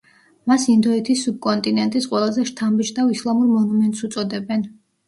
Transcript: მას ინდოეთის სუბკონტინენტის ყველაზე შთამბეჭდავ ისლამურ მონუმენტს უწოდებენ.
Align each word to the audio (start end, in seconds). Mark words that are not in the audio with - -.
მას 0.51 0.63
ინდოეთის 0.75 1.21
სუბკონტინენტის 1.27 2.09
ყველაზე 2.15 2.47
შთამბეჭდავ 2.53 3.17
ისლამურ 3.19 3.55
მონუმენტს 3.57 4.07
უწოდებენ. 4.11 4.69